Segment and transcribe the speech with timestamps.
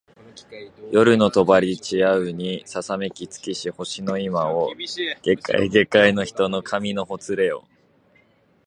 [0.91, 1.45] 夜の帳
[1.79, 4.73] ちやうにささめき尽きし星の今を
[5.21, 7.67] 下界げかいの人の髪のほつれよ